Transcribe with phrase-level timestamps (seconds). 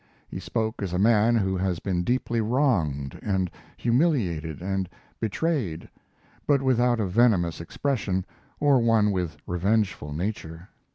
[0.27, 4.89] He spoke as a man who has been deeply wronged and humiliated and
[5.19, 5.87] betrayed,
[6.47, 8.25] but without a venomous expression
[8.59, 10.69] or one with revengeful nature.